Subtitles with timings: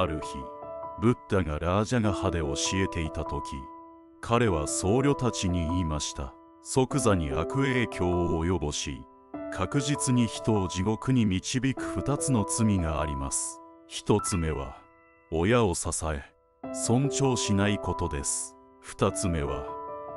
[0.00, 0.38] ある日
[1.00, 3.42] ブッダがラージャガ派で教えていた時
[4.20, 6.34] 彼は僧侶たちに言いました。
[6.62, 9.00] 即座に悪影響を及ぼし
[9.52, 13.60] 確実に人を地獄に導く2つの罪があります。
[13.88, 14.78] 1つ目は
[15.30, 16.24] 親を支え
[16.74, 18.56] 尊重しないことです。
[18.84, 19.66] 2つ目は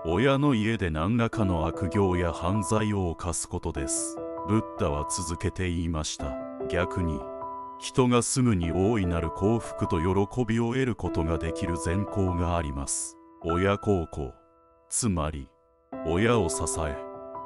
[0.06, 4.18] 親の家で何らかの悪行や犯罪を犯すことです。
[4.48, 6.34] ブッダは続けて言いました。
[6.68, 7.20] 逆に
[7.80, 13.16] 人がすぐに大いなる幸福と喜びを得ることができる善行があります。
[13.42, 14.34] 親孝行
[14.90, 15.50] つまり
[16.06, 16.98] 親を支え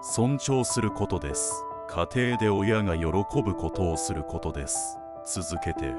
[0.02, 1.64] 尊重することです。
[1.88, 3.06] 家庭で親が喜
[3.44, 4.98] ぶことをすることです。
[5.24, 5.94] 続けて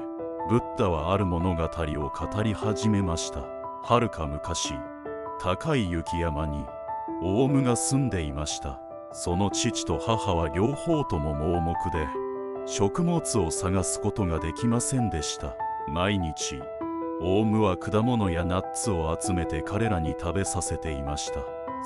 [0.49, 3.39] ブッダはある物語を語り始めました。
[3.83, 4.73] はるか昔
[5.39, 6.65] 高い雪山に
[7.23, 8.81] オウムが住んでいました。
[9.13, 12.05] その父と母は両方とも盲目で
[12.67, 15.55] 食物を探すことができませんでした。
[15.87, 16.59] 毎日
[17.21, 21.41] オウムは果物やナッツを集めて彼らに食べさせていました。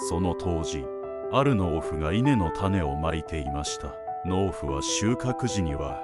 [0.09, 0.85] その当時
[1.31, 3.93] ある農夫が稲の種をまいていました。
[4.25, 6.01] 農夫は収穫時には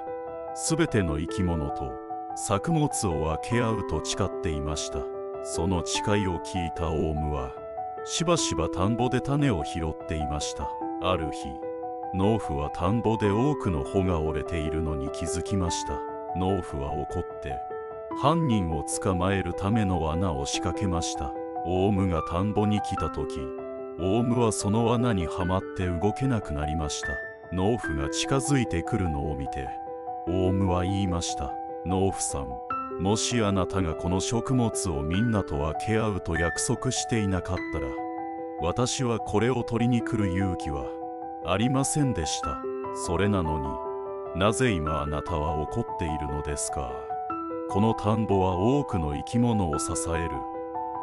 [0.68, 1.92] 全ての生き物と
[2.34, 4.98] 作物を分け合うと誓っていました。
[5.42, 7.54] その誓いを聞いたオウムは
[8.04, 10.68] しばしば田んぼで種を拾っていました。
[11.02, 11.65] ある日
[12.14, 16.00] 農夫は田んぼで多くの穂が折れているのに気づきました。
[16.36, 17.58] 農夫は怒って
[18.20, 21.32] 犯人を捕まえるための罠を仕掛けました。
[21.64, 23.40] オウムが田んぼに来た時
[23.98, 27.08] オウムはその罠にはまって動けなくなりました。
[27.52, 29.68] 農夫が近づいてくるのを見て
[30.28, 31.52] オウムは言いました。
[31.84, 32.48] 農夫さん
[33.00, 37.86] もしあなたがこの食物をみんなと分け合うと約束していなかったら
[38.60, 40.86] 私はこれを取りに来る勇気は
[41.44, 42.60] ありませんでした。
[43.06, 43.58] それなの
[44.34, 46.92] になぜ今あなたは怒っているのですか？
[47.68, 50.30] この田んぼは多くの生き物を支える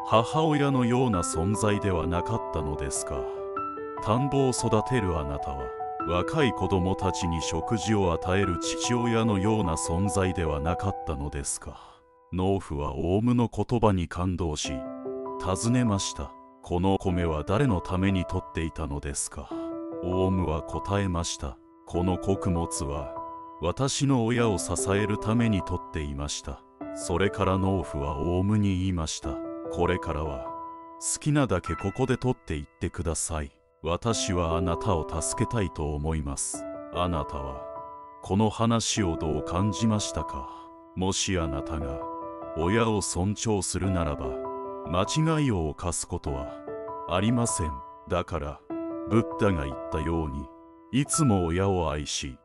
[0.08, 3.22] 母親のような存在ではなかったのですか？
[4.04, 5.64] 田んぼを育てるあなたは
[6.08, 11.80] 若い子供たちに食事を与える父親のような存在ではなかったのですか？
[12.34, 14.74] 農夫はオウムの言葉に感動し
[15.40, 16.32] 尋ねました。
[16.62, 19.50] この米は誰のために取っていたのですか？
[20.04, 21.58] オウムは答えました。
[21.88, 23.16] この穀物は
[23.62, 26.62] 私の親を支えるために取っていました。
[26.96, 29.38] それから農夫はオウムに言いました。
[29.72, 30.46] これからは
[31.00, 33.52] 好きなだけここで取っていってください。
[33.82, 36.64] 私はあなたを助けたいと思います。
[36.94, 37.62] あなたは
[38.22, 40.50] この話をどう感じましたか？
[40.96, 42.00] もしあなたが
[42.58, 44.28] 親を尊重するならば
[44.88, 46.48] 間違いを犯すことは
[47.10, 47.72] ありません。
[48.10, 48.60] だから
[49.10, 50.46] ブッダが言ったように
[50.92, 52.38] いつも親を愛し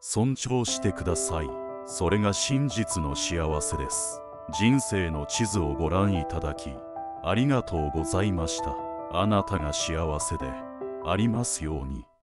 [0.00, 1.50] 尊重してください。
[1.86, 4.20] それが真実の幸せです。
[4.58, 6.70] 人生の地図をご覧いただき
[7.22, 8.76] ありがとうございました。
[9.12, 10.46] あなたが幸せで
[11.06, 12.04] ありますように。